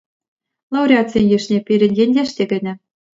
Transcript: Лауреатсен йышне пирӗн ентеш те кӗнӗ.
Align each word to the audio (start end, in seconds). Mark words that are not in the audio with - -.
Лауреатсен 0.73 1.25
йышне 1.31 1.57
пирӗн 1.65 1.93
ентеш 2.03 2.29
те 2.37 2.43
кӗнӗ. 2.49 2.73